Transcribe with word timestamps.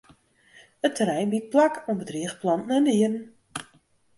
It 0.87 0.93
terrein 0.99 1.29
biedt 1.33 1.51
plak 1.55 1.75
oan 1.87 2.01
bedrige 2.01 2.35
planten 2.41 2.73
en 2.79 2.87
dieren. 2.91 3.17